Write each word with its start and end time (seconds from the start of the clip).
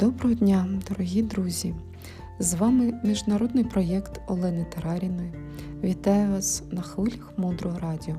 Доброго 0.00 0.34
дня, 0.34 0.66
дорогі 0.88 1.22
друзі! 1.22 1.74
З 2.38 2.54
вами 2.54 2.92
міжнародний 3.04 3.64
проєкт 3.64 4.20
Олени 4.26 4.66
Тараріної. 4.74 5.32
Вітаю 5.84 6.32
вас 6.32 6.62
на 6.70 6.82
хвилях 6.82 7.32
мудрого 7.36 7.78
радіо, 7.78 8.14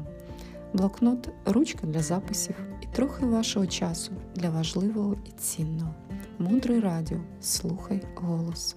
блокнот, 0.73 1.29
ручка 1.45 1.87
для 1.87 1.99
записів 1.99 2.55
і 2.81 2.95
трохи 2.95 3.25
вашого 3.25 3.65
часу 3.65 4.11
для 4.35 4.49
важливого 4.49 5.15
і 5.25 5.31
цінного. 5.39 5.93
Мудре 6.39 6.79
радіо. 6.79 7.17
Слухай 7.41 8.01
голос. 8.15 8.75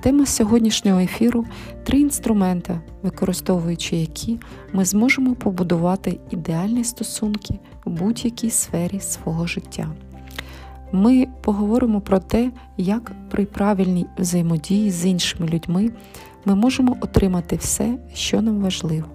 Тема 0.00 0.26
сьогоднішнього 0.26 1.00
ефіру 1.00 1.44
три 1.84 2.00
інструменти, 2.00 2.80
використовуючи 3.02 3.96
які 3.96 4.40
ми 4.72 4.84
зможемо 4.84 5.34
побудувати 5.34 6.20
ідеальні 6.30 6.84
стосунки 6.84 7.58
в 7.84 7.90
будь-якій 7.90 8.50
сфері 8.50 9.00
свого 9.00 9.46
життя. 9.46 9.90
Ми 10.92 11.26
поговоримо 11.40 12.00
про 12.00 12.18
те, 12.18 12.50
як 12.76 13.12
при 13.30 13.44
правильній 13.44 14.06
взаємодії 14.18 14.90
з 14.90 15.06
іншими 15.06 15.48
людьми 15.48 15.90
ми 16.44 16.54
можемо 16.54 16.96
отримати 17.00 17.56
все, 17.56 17.98
що 18.14 18.42
нам 18.42 18.60
важливо. 18.60 19.06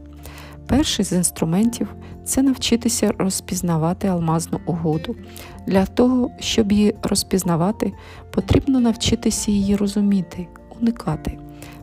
Перший 0.68 1.06
з 1.06 1.12
інструментів 1.12 1.96
це 2.24 2.42
навчитися 2.42 3.14
розпізнавати 3.18 4.08
алмазну 4.08 4.60
угоду. 4.66 5.16
Для 5.68 5.86
того, 5.86 6.32
щоб 6.40 6.72
її 6.72 6.96
розпізнавати, 7.04 7.94
потрібно 8.32 8.80
навчитися 8.80 9.52
її 9.52 9.76
розуміти, 9.76 10.48
уникати. 10.82 11.38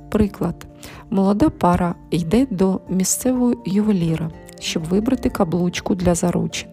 Приклад, 0.08 0.66
молода 1.10 1.48
пара 1.48 1.94
йде 2.10 2.46
до 2.50 2.80
місцевого 2.88 3.54
ювеліра, 3.66 4.30
щоб 4.60 4.84
вибрати 4.84 5.30
каблучку 5.30 5.94
для 5.94 6.14
заручин. 6.14 6.71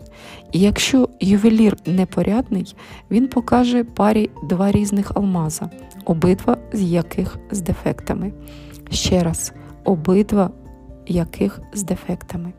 І 0.52 0.60
якщо 0.60 1.10
ювелір 1.20 1.78
непорядний, 1.86 2.76
він 3.12 3.28
покаже 3.28 3.84
парі 3.84 4.30
два 4.50 4.72
різних 4.72 5.12
алмаза, 5.16 5.70
обидва 6.06 6.58
з 6.74 6.82
яких 6.82 7.38
з 7.52 7.62
дефектами. 7.62 8.32
Ще 8.92 9.24
раз, 9.24 9.54
обидва 9.84 10.52
яких 11.08 11.62
з 11.74 11.84
дефектами. 11.84 12.54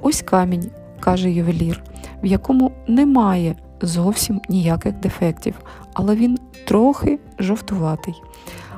Ось 0.00 0.22
камінь, 0.22 0.70
каже 1.00 1.30
ювелір, 1.30 1.82
в 2.22 2.26
якому 2.26 2.72
немає 2.88 3.56
зовсім 3.82 4.40
ніяких 4.48 4.94
дефектів, 4.94 5.54
але 5.94 6.14
він 6.16 6.38
трохи 6.66 7.18
жовтуватий. 7.38 8.14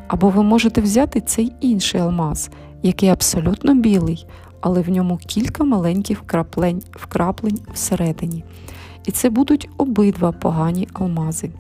Або 0.09 0.29
ви 0.29 0.43
можете 0.43 0.81
взяти 0.81 1.21
цей 1.21 1.53
інший 1.61 2.01
алмаз, 2.01 2.51
який 2.83 3.09
абсолютно 3.09 3.75
білий, 3.75 4.27
але 4.65 4.81
в 4.81 4.89
ньому 4.89 5.17
кілька 5.17 5.65
маленьких 5.65 6.19
вкраплень, 6.23 6.83
вкраплень 6.93 7.59
всередині. 7.75 8.45
І 9.05 9.11
це 9.11 9.31
будуть 9.31 9.69
обидва 9.77 10.33
погані 10.33 10.89
алмази. 10.93 11.51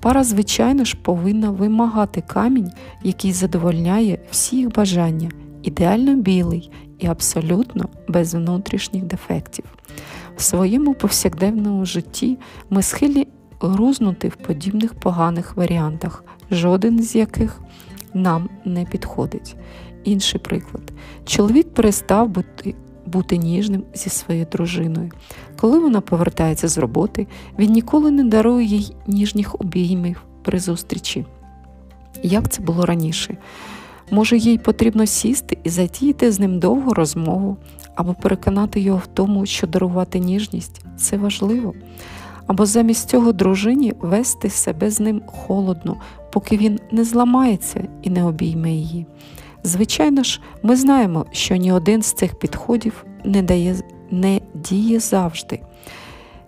Пара, 0.00 0.24
звичайно 0.24 0.84
ж, 0.84 0.96
повинна 1.02 1.50
вимагати 1.50 2.20
камінь, 2.26 2.70
який 3.02 3.32
задовольняє 3.32 4.18
всі 4.30 4.56
їх 4.56 4.72
бажання, 4.72 5.30
ідеально 5.62 6.16
білий 6.16 6.70
і 6.98 7.06
абсолютно 7.06 7.88
без 8.08 8.34
внутрішніх 8.34 9.04
дефектів. 9.04 9.64
В 10.36 10.42
своєму 10.42 10.94
повсякденному 10.94 11.84
житті 11.84 12.38
ми 12.70 12.82
схилі 12.82 13.28
грузнути 13.60 14.28
в 14.28 14.36
подібних 14.36 14.94
поганих 14.94 15.56
варіантах, 15.56 16.24
жоден 16.50 17.02
з 17.02 17.14
яких 17.14 17.60
нам 18.14 18.48
не 18.64 18.84
підходить. 18.84 19.56
Інший 20.04 20.40
приклад: 20.40 20.82
чоловік 21.24 21.74
перестав 21.74 22.28
бути 22.28 22.74
бути 23.08 23.36
ніжним 23.36 23.84
зі 23.94 24.10
своєю 24.10 24.46
дружиною. 24.52 25.10
Коли 25.60 25.78
вона 25.78 26.00
повертається 26.00 26.68
з 26.68 26.78
роботи, 26.78 27.26
він 27.58 27.72
ніколи 27.72 28.10
не 28.10 28.24
дарує 28.24 28.66
їй 28.66 28.96
ніжніх 29.06 29.54
обіймів 29.60 30.22
при 30.42 30.58
зустрічі. 30.58 31.24
Як 32.22 32.48
це 32.48 32.62
було 32.62 32.86
раніше? 32.86 33.36
Може, 34.10 34.36
їй 34.36 34.58
потрібно 34.58 35.06
сісти 35.06 35.58
і 35.64 35.68
затіяти 35.68 36.32
з 36.32 36.40
ним 36.40 36.58
довгу 36.58 36.94
розмову, 36.94 37.56
або 37.94 38.14
переконати 38.14 38.80
його 38.80 38.98
в 38.98 39.06
тому, 39.06 39.46
що 39.46 39.66
дарувати 39.66 40.18
ніжність 40.18 40.84
це 40.96 41.16
важливо, 41.16 41.74
або 42.46 42.66
замість 42.66 43.08
цього 43.08 43.32
дружині 43.32 43.94
вести 44.00 44.50
себе 44.50 44.90
з 44.90 45.00
ним 45.00 45.22
холодно, 45.26 45.96
поки 46.32 46.56
він 46.56 46.80
не 46.90 47.04
зламається 47.04 47.88
і 48.02 48.10
не 48.10 48.24
обійме 48.24 48.70
її. 48.70 49.06
Звичайно 49.62 50.22
ж, 50.22 50.40
ми 50.62 50.76
знаємо, 50.76 51.26
що 51.32 51.56
ні 51.56 51.72
один 51.72 52.02
з 52.02 52.12
цих 52.12 52.34
підходів 52.34 53.04
не, 53.24 53.42
дає, 53.42 53.76
не 54.10 54.40
діє 54.54 55.00
завжди. 55.00 55.60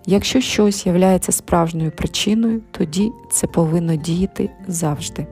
Якщо 0.06 0.41
щось 0.41 0.87
являється 0.87 1.32
справжньою 1.32 1.91
причиною, 1.91 2.62
тоді 2.71 3.12
це 3.31 3.47
повинно 3.47 3.97
діяти 3.97 4.50
завжди. 4.69 5.26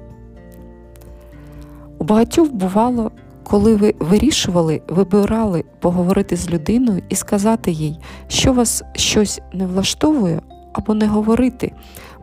У 1.98 2.04
багатьох 2.04 2.52
бувало, 2.52 3.10
коли 3.44 3.76
ви 3.76 3.94
вирішували, 3.98 4.82
вибирали 4.88 5.64
поговорити 5.80 6.36
з 6.36 6.50
людиною 6.50 7.02
і 7.08 7.14
сказати 7.14 7.70
їй, 7.70 7.98
що 8.28 8.52
вас 8.52 8.82
щось 8.94 9.40
не 9.52 9.66
влаштовує 9.66 10.40
або 10.72 10.94
не 10.94 11.06
говорити, 11.06 11.72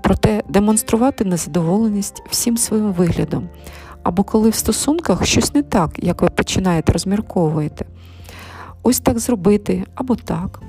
проте 0.01 0.43
демонструвати 0.49 1.25
незадоволеність 1.25 2.23
всім 2.29 2.57
своїм 2.57 2.93
виглядом 2.93 3.49
або 4.05 4.23
коли 4.23 4.49
в 4.49 4.55
стосунках 4.55 5.25
щось 5.25 5.53
не 5.53 5.61
так, 5.61 5.91
як 5.97 6.21
ви 6.21 6.29
починаєте 6.29 6.91
розмірковуєте. 6.91 7.85
Ось 8.83 8.99
так 8.99 9.19
зробити 9.19 9.83
або 9.95 10.15
так. 10.15 10.61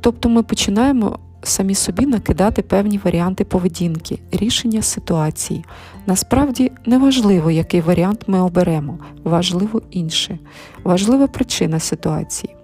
Тобто 0.00 0.28
ми 0.28 0.42
починаємо 0.42 1.18
самі 1.42 1.74
собі 1.74 2.06
накидати 2.06 2.62
певні 2.62 3.00
варіанти 3.04 3.44
поведінки, 3.44 4.18
рішення 4.32 4.82
ситуації. 4.82 5.64
Насправді 6.06 6.72
не 6.86 6.98
важливо, 6.98 7.50
який 7.50 7.80
варіант 7.80 8.24
ми 8.26 8.40
оберемо, 8.40 8.98
важливо 9.24 9.82
інше, 9.90 10.38
важлива 10.84 11.26
причина 11.26 11.80
ситуації. 11.80 12.54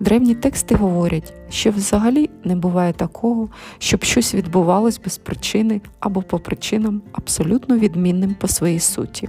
Древні 0.00 0.34
тексти 0.34 0.74
говорять, 0.74 1.32
що 1.50 1.70
взагалі 1.70 2.30
не 2.44 2.56
буває 2.56 2.92
такого, 2.92 3.48
щоб 3.78 4.04
щось 4.04 4.34
відбувалось 4.34 5.00
без 5.04 5.18
причини 5.18 5.80
або 6.00 6.22
по 6.22 6.38
причинам 6.38 7.02
абсолютно 7.12 7.78
відмінним 7.78 8.34
по 8.34 8.48
своїй 8.48 8.80
суті. 8.80 9.28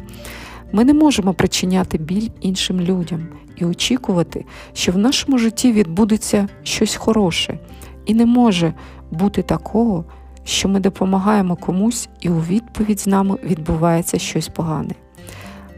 Ми 0.72 0.86
не 0.86 0.94
можемо 0.94 1.34
причиняти 1.34 1.98
біль 1.98 2.30
іншим 2.42 2.82
людям 2.82 3.28
і 3.56 3.66
очікувати, 3.66 4.46
що 4.74 4.92
в 4.92 4.98
нашому 4.98 5.38
житті 5.38 5.72
відбудеться 5.72 6.48
щось 6.64 6.96
хороше, 6.96 7.60
і 8.06 8.14
не 8.14 8.26
може 8.26 8.74
бути 9.12 9.42
такого, 9.42 10.06
що 10.44 10.70
ми 10.70 10.80
допомагаємо 10.80 11.56
комусь, 11.56 12.10
і 12.22 12.30
у 12.30 12.40
відповідь 12.40 13.00
з 13.00 13.08
нами 13.08 13.38
відбувається 13.44 14.20
щось 14.20 14.48
погане. 14.48 14.96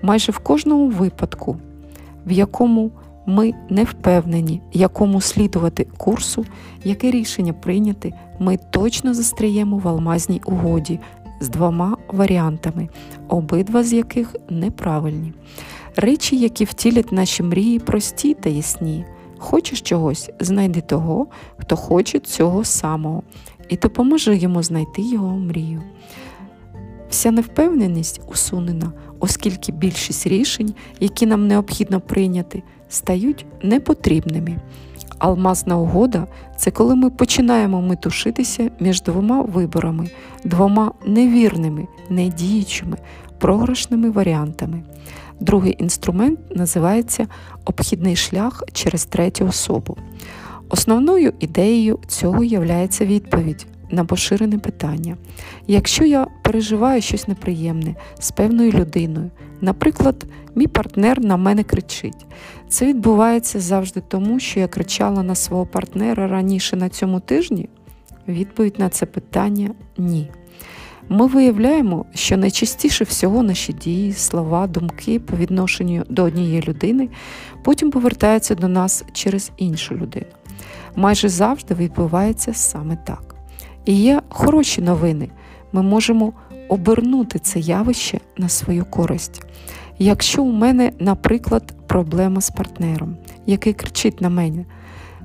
Майже 0.01 0.31
в 0.31 0.39
кожному 0.39 0.89
випадку, 0.89 1.57
в 2.25 2.31
якому 2.31 2.91
ми 3.27 3.53
не 3.69 3.83
впевнені, 3.83 4.61
якому 4.73 5.21
слідувати 5.21 5.87
курсу, 5.97 6.45
яке 6.83 7.11
рішення 7.11 7.53
прийняти, 7.53 8.13
ми 8.39 8.57
точно 8.69 9.13
застряємо 9.13 9.77
в 9.77 9.87
алмазній 9.87 10.41
угоді 10.45 10.99
з 11.39 11.49
двома 11.49 11.97
варіантами, 12.07 12.89
обидва 13.27 13.83
з 13.83 13.93
яких 13.93 14.35
неправильні. 14.49 15.33
Речі, 15.95 16.37
які 16.37 16.65
втілять 16.65 17.11
наші 17.11 17.43
мрії, 17.43 17.79
прості 17.79 18.33
та 18.33 18.49
ясні. 18.49 19.05
Хочеш 19.37 19.81
чогось, 19.81 20.29
знайди 20.39 20.81
того, 20.81 21.27
хто 21.57 21.75
хоче 21.75 22.19
цього 22.19 22.63
самого, 22.63 23.23
і 23.69 23.77
допоможи 23.77 24.37
йому 24.37 24.63
знайти 24.63 25.01
його 25.01 25.37
мрію. 25.37 25.81
Вся 27.09 27.31
невпевненість 27.31 28.21
усунена, 28.27 28.91
оскільки 29.19 29.71
більшість 29.71 30.27
рішень, 30.27 30.73
які 30.99 31.25
нам 31.25 31.47
необхідно 31.47 32.01
прийняти, 32.01 32.63
стають 32.89 33.45
непотрібними. 33.63 34.57
Алмазна 35.19 35.77
угода 35.77 36.27
це 36.57 36.71
коли 36.71 36.95
ми 36.95 37.09
починаємо 37.09 37.81
метушитися 37.81 38.71
між 38.79 39.01
двома 39.01 39.41
виборами, 39.41 40.09
двома 40.43 40.91
невірними, 41.05 41.87
недіючими, 42.09 42.97
програшними 43.37 44.09
варіантами. 44.09 44.83
Другий 45.39 45.75
інструмент 45.79 46.39
називається 46.55 47.27
обхідний 47.65 48.15
шлях 48.15 48.63
через 48.73 49.05
третю 49.05 49.45
особу. 49.47 49.97
Основною 50.69 51.33
ідеєю 51.39 51.99
цього 52.07 52.43
є 52.43 52.59
відповідь 53.05 53.67
на 53.91 54.05
поширене 54.05 54.57
питання. 54.57 55.17
Якщо 55.67 56.05
я 56.05 56.27
переживаю 56.43 57.01
щось 57.01 57.27
неприємне 57.27 57.95
з 58.19 58.31
певною 58.31 58.71
людиною, 58.71 59.31
наприклад, 59.61 60.25
мій 60.55 60.67
партнер 60.67 61.21
на 61.21 61.37
мене 61.37 61.63
кричить, 61.63 62.25
це 62.69 62.85
відбувається 62.85 63.59
завжди 63.59 64.01
тому, 64.07 64.39
що 64.39 64.59
я 64.59 64.67
кричала 64.67 65.23
на 65.23 65.35
свого 65.35 65.65
партнера 65.65 66.27
раніше 66.27 66.75
на 66.75 66.89
цьому 66.89 67.19
тижні? 67.19 67.69
Відповідь 68.27 68.79
на 68.79 68.89
це 68.89 69.05
питання 69.05 69.69
ні. 69.97 70.29
Ми 71.09 71.27
виявляємо, 71.27 72.05
що 72.13 72.37
найчастіше 72.37 73.03
всього 73.03 73.43
наші 73.43 73.73
дії, 73.73 74.13
слова, 74.13 74.67
думки 74.67 75.19
по 75.19 75.37
відношенню 75.37 76.03
до 76.09 76.23
однієї 76.23 76.61
людини 76.61 77.09
потім 77.63 77.91
повертаються 77.91 78.55
до 78.55 78.67
нас 78.67 79.05
через 79.13 79.51
іншу 79.57 79.95
людину. 79.95 80.25
Майже 80.95 81.29
завжди 81.29 81.73
відбувається 81.73 82.53
саме 82.53 82.97
так. 83.05 83.36
І 83.87 83.93
є 83.93 84.21
хороші 84.29 84.81
новини. 84.81 85.29
Ми 85.71 85.81
можемо 85.81 86.33
обернути 86.69 87.39
це 87.39 87.59
явище 87.59 88.19
на 88.37 88.49
свою 88.49 88.85
користь. 88.85 89.41
Якщо 89.99 90.43
у 90.43 90.51
мене, 90.51 90.91
наприклад, 90.99 91.73
проблема 91.87 92.41
з 92.41 92.49
партнером, 92.49 93.17
який 93.45 93.73
кричить 93.73 94.21
на 94.21 94.29
мене, 94.29 94.65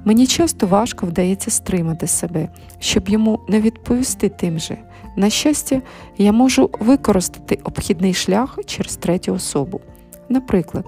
мені 0.05 0.26
часто 0.26 0.67
важко 0.67 1.06
вдається 1.06 1.50
стримати 1.50 2.06
себе, 2.06 2.49
щоб 2.79 3.09
йому 3.09 3.41
не 3.49 3.61
відповісти 3.61 4.29
тим 4.29 4.59
же. 4.59 4.76
На 5.17 5.31
щастя, 5.31 5.82
я 6.19 6.32
можу 6.32 6.70
використати 6.81 7.59
обхідний 7.64 8.14
шлях 8.14 8.59
через 8.67 8.97
третю 8.97 9.35
особу. 9.35 9.81
Наприклад, 10.29 10.87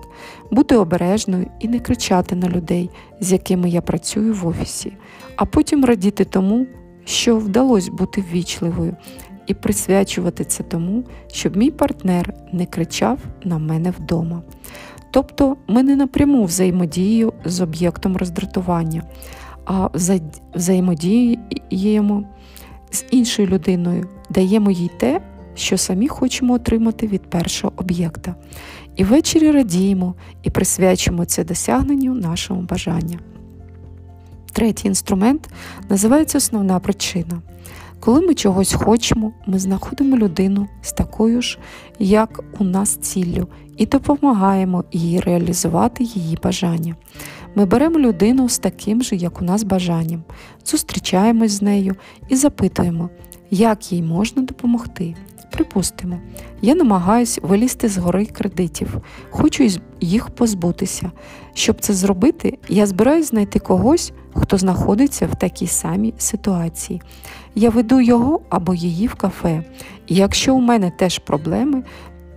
бути 0.51 0.77
обережною 0.77 1.47
і 1.61 1.69
не 1.69 1.79
кричати 1.79 2.37
на 2.37 2.49
людей, 2.49 2.91
з 3.21 3.33
якими 3.33 3.69
я 3.69 3.81
працюю 3.81 4.35
в 4.35 4.47
офісі, 4.47 4.93
а 5.37 5.45
потім 5.45 5.85
радіти 5.85 6.25
тому, 6.25 6.67
що 7.05 7.37
вдалося 7.37 7.91
бути 7.91 8.25
ввічливою, 8.33 8.97
і 9.47 9.55
присвячувати 9.55 10.45
це 10.45 10.63
тому, 10.63 11.05
щоб 11.33 11.57
мій 11.57 11.71
партнер 11.71 12.35
не 12.53 12.67
кричав 12.67 13.19
на 13.45 13.59
мене 13.59 13.91
вдома. 13.91 14.43
Тобто 15.11 15.57
ми 15.69 15.83
не 15.83 15.97
напряму 15.97 16.45
взаємодіємо 16.45 17.33
з 17.45 17.61
об'єктом 17.61 18.17
роздратування, 18.17 19.03
а 19.65 19.89
взаємодіємо 20.55 22.25
з 22.91 23.05
іншою 23.11 23.49
людиною, 23.49 24.09
даємо 24.31 24.71
їй 24.71 24.91
те, 24.99 25.21
що 25.55 25.79
самі 25.79 26.09
хочемо 26.09 26.55
отримати 26.55 27.07
від 27.07 27.23
першого 27.23 27.73
об'єкта. 27.77 28.35
І 28.97 29.05
ввечері 29.05 29.51
радіємо 29.51 30.15
і 30.43 30.51
присвячуємо 30.51 31.25
це 31.25 31.45
досягненню 31.45 32.15
нашого 32.15 32.63
бажання. 32.63 33.19
Третій 34.55 34.89
інструмент 34.89 35.49
називається 35.89 36.39
основна 36.39 36.81
причина. 36.81 37.43
Коли 38.01 38.21
ми 38.21 38.35
чогось 38.35 38.73
хочемо, 38.73 39.33
ми 39.47 39.59
знаходимо 39.59 40.17
людину 40.17 40.69
з 40.83 40.93
такою 40.93 41.43
ж, 41.43 41.59
як 41.99 42.45
у 42.59 42.65
нас 42.65 42.97
ціллю, 42.97 43.49
і 43.77 43.87
допомагаємо 43.87 44.85
їй 44.93 45.21
реалізувати 45.21 46.05
її 46.05 46.39
бажання. 46.43 46.97
Ми 47.55 47.65
беремо 47.65 47.99
людину 47.99 48.49
з 48.49 48.59
таким 48.59 49.03
же, 49.03 49.17
як 49.17 49.43
у 49.43 49.45
нас 49.45 49.63
бажанням, 49.63 50.23
зустрічаємось 50.65 51.53
з 51.53 51.63
нею 51.63 51.95
і 52.29 52.37
запитуємо, 52.37 53.11
як 53.51 53.93
їй 53.93 54.03
можна 54.03 54.43
допомогти. 54.43 55.15
Припустимо, 55.55 56.19
я 56.63 56.75
намагаюся 56.75 57.41
вилізти 57.45 57.89
з 57.89 57.99
гори 57.99 58.27
кредитів, 58.27 58.97
хочу 59.31 59.69
їх 60.01 60.31
позбутися. 60.31 61.11
Щоб 61.55 61.81
це 61.81 61.93
зробити, 61.93 62.59
я 62.69 62.87
збираюсь 62.87 63.29
знайти 63.29 63.59
когось, 63.59 64.13
хто 64.35 64.59
знаходиться 64.59 65.27
в 65.27 65.39
такій 65.39 65.67
самій 65.67 66.15
ситуації. 66.19 67.03
Я 67.55 67.71
веду 67.71 68.01
його 68.01 68.41
або 68.51 68.75
її 68.75 69.07
в 69.07 69.15
кафе. 69.15 69.65
І 70.07 70.15
якщо 70.15 70.55
у 70.55 70.61
мене 70.61 70.91
теж 70.91 71.19
проблеми, 71.19 71.83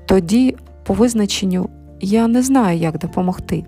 тоді 0.05 0.55
по 0.83 0.93
визначенню 0.93 1.69
я 2.01 2.27
не 2.27 2.43
знаю, 2.43 2.79
як 2.79 2.99
допомогти. 2.99 3.65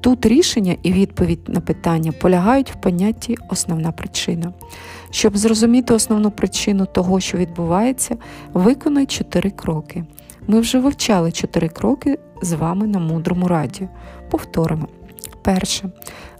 Тут 0.00 0.26
рішення 0.26 0.76
і 0.82 0.92
відповідь 0.92 1.48
на 1.48 1.60
питання 1.60 2.12
полягають 2.12 2.70
в 2.70 2.74
понятті 2.74 3.36
основна 3.48 3.92
причина. 3.92 4.52
Щоб 5.10 5.36
зрозуміти 5.36 5.94
основну 5.94 6.30
причину 6.30 6.86
того, 6.86 7.20
що 7.20 7.38
відбувається, 7.38 8.16
виконай 8.52 9.06
чотири 9.06 9.50
кроки. 9.50 10.04
Ми 10.46 10.60
вже 10.60 10.78
вивчали 10.78 11.32
чотири 11.32 11.68
кроки 11.68 12.18
з 12.42 12.52
вами 12.52 12.86
на 12.86 12.98
мудрому 12.98 13.48
раді. 13.48 13.88
Повторимо. 14.30 14.88
Перше. 15.42 15.90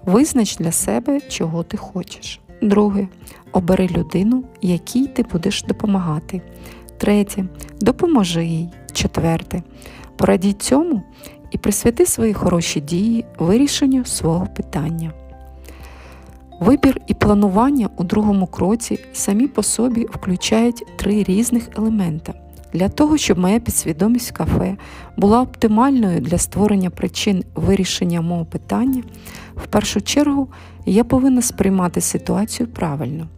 Визнач 0.04 0.56
для 0.56 0.72
себе, 0.72 1.20
чого 1.20 1.62
ти 1.62 1.76
хочеш. 1.76 2.40
Друге. 2.62 3.08
Обери 3.52 3.88
людину, 3.88 4.44
якій 4.62 5.06
ти 5.06 5.22
будеш 5.22 5.62
допомагати. 5.62 6.42
Третє. 6.98 7.44
Допоможи 7.80 8.44
їй. 8.44 8.68
Четверте. 8.92 9.62
Порадій 10.16 10.52
цьому 10.52 11.02
і 11.50 11.58
присвяти 11.58 12.06
свої 12.06 12.34
хороші 12.34 12.80
дії 12.80 13.24
вирішенню 13.38 14.04
свого 14.04 14.46
питання. 14.46 15.12
Вибір 16.60 17.00
і 17.06 17.14
планування 17.14 17.88
у 17.96 18.04
другому 18.04 18.46
кроці 18.46 18.98
самі 19.12 19.48
по 19.48 19.62
собі 19.62 20.06
включають 20.12 20.84
три 20.96 21.22
різних 21.22 21.68
елемента. 21.76 22.34
Для 22.72 22.88
того, 22.88 23.16
щоб 23.16 23.38
моя 23.38 23.60
підсвідомість 23.60 24.30
кафе 24.30 24.76
була 25.16 25.42
оптимальною 25.42 26.20
для 26.20 26.38
створення 26.38 26.90
причин 26.90 27.44
вирішення 27.54 28.20
мого 28.20 28.44
питання, 28.44 29.02
в 29.56 29.66
першу 29.66 30.00
чергу 30.00 30.48
я 30.86 31.04
повинна 31.04 31.42
сприймати 31.42 32.00
ситуацію 32.00 32.68
правильно. 32.68 33.28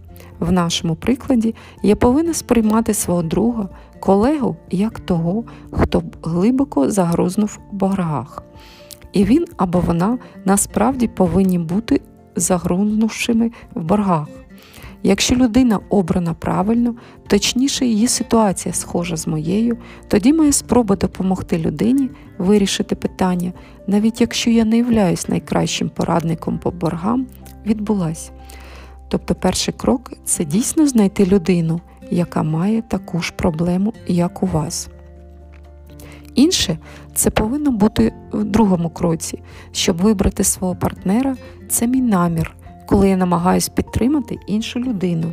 В 0.42 0.52
нашому 0.52 0.94
прикладі 0.94 1.54
я 1.82 1.96
повинна 1.96 2.34
сприймати 2.34 2.94
свого 2.94 3.22
друга, 3.22 3.68
колегу 4.00 4.56
як 4.70 5.00
того, 5.00 5.44
хто 5.72 6.02
глибоко 6.22 6.90
загрузнув 6.90 7.58
у 7.72 7.76
боргах. 7.76 8.42
І 9.12 9.24
він 9.24 9.44
або 9.56 9.80
вона 9.80 10.18
насправді 10.44 11.08
повинні 11.08 11.58
бути 11.58 12.00
загрузнувшими 12.36 13.50
в 13.74 13.82
боргах. 13.82 14.28
Якщо 15.02 15.34
людина 15.34 15.80
обрана 15.90 16.34
правильно, 16.34 16.94
точніше 17.26 17.86
її 17.86 18.08
ситуація 18.08 18.74
схожа 18.74 19.16
з 19.16 19.26
моєю, 19.26 19.78
тоді 20.08 20.32
моя 20.32 20.52
спроба 20.52 20.96
допомогти 20.96 21.58
людині 21.58 22.10
вирішити 22.38 22.94
питання, 22.94 23.52
навіть 23.86 24.20
якщо 24.20 24.50
я 24.50 24.64
не 24.64 24.76
являюсь 24.76 25.28
найкращим 25.28 25.88
порадником 25.88 26.58
по 26.58 26.70
боргам, 26.70 27.26
відбулася. 27.66 28.32
Тобто 29.12 29.34
перший 29.34 29.74
крок 29.74 30.12
це 30.24 30.44
дійсно 30.44 30.86
знайти 30.86 31.26
людину, 31.26 31.80
яка 32.10 32.42
має 32.42 32.82
таку 32.82 33.22
ж 33.22 33.32
проблему, 33.36 33.92
як 34.06 34.42
у 34.42 34.46
вас. 34.46 34.88
Інше 36.34 36.78
це 37.14 37.30
повинно 37.30 37.70
бути 37.70 38.12
в 38.32 38.44
другому 38.44 38.90
кроці. 38.90 39.42
Щоб 39.72 39.96
вибрати 39.96 40.44
свого 40.44 40.76
партнера, 40.76 41.36
це 41.68 41.86
мій 41.86 42.00
намір, 42.00 42.54
коли 42.86 43.08
я 43.08 43.16
намагаюся 43.16 43.70
підтримати 43.74 44.38
іншу 44.46 44.80
людину 44.80 45.32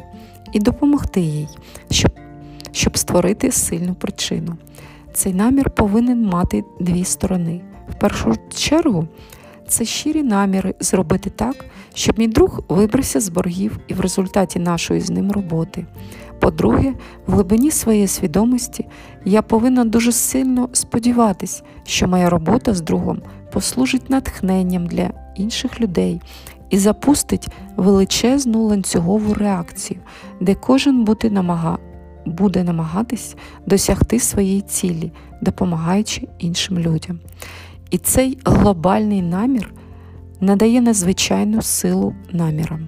і 0.53 0.59
допомогти 0.59 1.21
їй, 1.21 1.47
щоб, 1.91 2.11
щоб 2.71 2.97
створити 2.97 3.51
сильну 3.51 3.93
причину. 3.93 4.57
Цей 5.13 5.33
намір 5.33 5.69
повинен 5.69 6.25
мати 6.25 6.63
дві 6.79 7.03
сторони. 7.03 7.61
В 7.89 7.99
першу 7.99 8.35
чергу, 8.55 9.07
це 9.69 9.85
щирі 9.85 10.23
наміри 10.23 10.75
зробити 10.79 11.29
так, 11.29 11.65
щоб 11.93 12.19
мій 12.19 12.27
друг 12.27 12.61
вибрався 12.69 13.19
з 13.19 13.29
боргів 13.29 13.79
і 13.87 13.93
в 13.93 13.99
результаті 13.99 14.59
нашої 14.59 15.01
з 15.01 15.09
ним 15.09 15.31
роботи. 15.31 15.85
По-друге, 16.39 16.93
в 17.27 17.33
глибині 17.33 17.71
своєї 17.71 18.07
свідомості 18.07 18.85
я 19.25 19.41
повинна 19.41 19.85
дуже 19.85 20.11
сильно 20.11 20.69
сподіватись, 20.73 21.63
що 21.83 22.07
моя 22.07 22.29
робота 22.29 22.73
з 22.73 22.81
другом 22.81 23.21
послужить 23.51 24.09
натхненням 24.09 24.87
для 24.87 25.09
інших 25.35 25.81
людей 25.81 26.21
і 26.69 26.77
запустить 26.77 27.47
величезну 27.77 28.63
ланцюгову 28.63 29.33
реакцію, 29.33 29.99
де 30.41 30.55
кожен 30.55 31.03
буде, 31.03 31.29
намага... 31.29 31.77
буде 32.25 32.63
намагатись 32.63 33.35
досягти 33.65 34.19
своєї 34.19 34.61
цілі, 34.61 35.11
допомагаючи 35.41 36.27
іншим 36.39 36.79
людям. 36.79 37.19
І 37.89 37.97
цей 37.97 38.37
глобальний 38.45 39.21
намір 39.21 39.73
надає 40.41 40.81
надзвичайну 40.81 41.61
силу 41.61 42.15
намірам. 42.31 42.87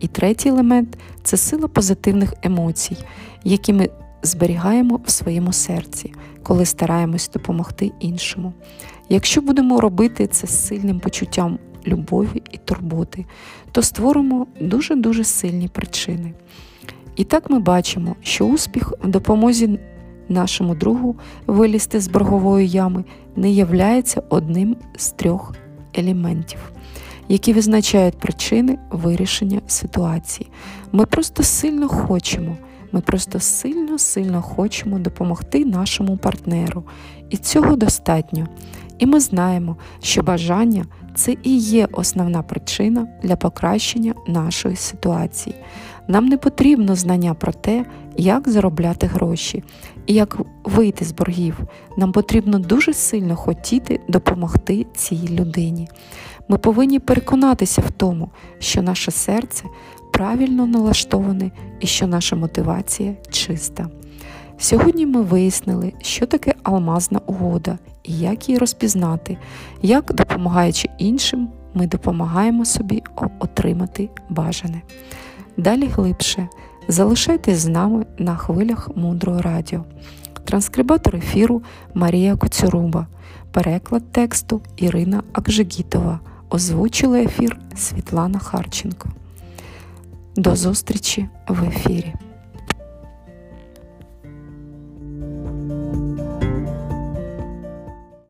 І 0.00 0.06
третій 0.06 0.48
елемент 0.48 0.98
це 1.22 1.36
сила 1.36 1.68
позитивних 1.68 2.34
емоцій, 2.42 2.96
які 3.44 3.72
ми 3.72 3.90
зберігаємо 4.22 5.00
в 5.06 5.10
своєму 5.10 5.52
серці, 5.52 6.12
коли 6.42 6.66
стараємось 6.66 7.30
допомогти 7.34 7.92
іншому. 8.00 8.52
Якщо 9.08 9.40
будемо 9.40 9.80
робити 9.80 10.26
це 10.26 10.46
з 10.46 10.66
сильним 10.66 11.00
почуттям 11.00 11.58
любові 11.86 12.42
і 12.50 12.56
турботи, 12.56 13.24
то 13.72 13.82
створимо 13.82 14.46
дуже-дуже 14.60 15.24
сильні 15.24 15.68
причини. 15.68 16.34
І 17.16 17.24
так 17.24 17.50
ми 17.50 17.58
бачимо, 17.58 18.16
що 18.22 18.44
успіх 18.44 18.92
в 19.04 19.08
допомозі 19.08 19.78
нашому 20.28 20.74
другу 20.74 21.16
вилізти 21.46 22.00
з 22.00 22.08
боргової 22.08 22.68
ями 22.68 23.04
не 23.36 23.50
являється 23.50 24.22
одним 24.28 24.76
з 24.96 25.10
трьох 25.10 25.54
елементів 25.94 26.72
які 27.28 27.52
визначають 27.52 28.18
причини 28.18 28.78
вирішення 28.90 29.60
ситуації. 29.66 30.50
Ми 30.92 31.06
просто 31.06 31.42
сильно 31.42 31.88
хочемо, 31.88 32.56
ми 32.92 33.00
просто 33.00 33.40
сильно-сильно 33.40 34.42
хочемо 34.42 34.98
допомогти 34.98 35.64
нашому 35.64 36.16
партнеру, 36.16 36.84
і 37.30 37.36
цього 37.36 37.76
достатньо. 37.76 38.46
І 38.98 39.06
ми 39.06 39.20
знаємо, 39.20 39.76
що 40.02 40.22
бажання 40.22 40.84
це 41.14 41.36
і 41.42 41.56
є 41.56 41.88
основна 41.92 42.42
причина 42.42 43.06
для 43.22 43.36
покращення 43.36 44.14
нашої 44.26 44.76
ситуації. 44.76 45.54
Нам 46.08 46.26
не 46.26 46.38
потрібно 46.38 46.94
знання 46.94 47.34
про 47.34 47.52
те, 47.52 47.84
як 48.16 48.48
заробляти 48.48 49.06
гроші 49.06 49.64
і 50.08 50.14
як 50.14 50.38
вийти 50.64 51.04
з 51.04 51.12
боргів. 51.12 51.60
Нам 51.96 52.12
потрібно 52.12 52.58
дуже 52.58 52.94
сильно 52.94 53.36
хотіти 53.36 54.00
допомогти 54.08 54.86
цій 54.94 55.28
людині. 55.28 55.88
Ми 56.48 56.58
повинні 56.58 56.98
переконатися 56.98 57.80
в 57.80 57.90
тому, 57.90 58.30
що 58.58 58.82
наше 58.82 59.10
серце 59.10 59.64
правильно 60.12 60.66
налаштоване 60.66 61.50
і 61.80 61.86
що 61.86 62.06
наша 62.06 62.36
мотивація 62.36 63.14
чиста. 63.30 63.88
Сьогодні 64.58 65.06
ми 65.06 65.22
вияснили, 65.22 65.92
що 66.02 66.26
таке 66.26 66.54
алмазна 66.62 67.20
угода 67.26 67.78
і 68.02 68.18
як 68.18 68.48
її 68.48 68.58
розпізнати, 68.58 69.38
як 69.82 70.14
допомагаючи 70.14 70.88
іншим, 70.98 71.48
ми 71.74 71.86
допомагаємо 71.86 72.64
собі 72.64 73.02
отримати 73.38 74.08
бажане. 74.28 74.82
Далі 75.56 75.86
глибше 75.86 76.48
залишайтесь 76.88 77.58
з 77.58 77.66
нами 77.66 78.06
на 78.18 78.36
хвилях 78.36 78.90
мудрого 78.96 79.42
радіо. 79.42 79.84
Транскрибатор 80.44 81.16
ефіру 81.16 81.62
Марія 81.94 82.36
Коцюруба, 82.36 83.06
переклад 83.52 84.12
тексту 84.12 84.60
Ірина 84.76 85.22
Акжигітова. 85.32 86.20
Озвучила 86.50 87.18
ефір 87.18 87.58
Світлана 87.76 88.38
Харченко. 88.38 89.08
До 90.36 90.56
зустрічі 90.56 91.28
в 91.48 91.64
ефірі. 91.64 92.14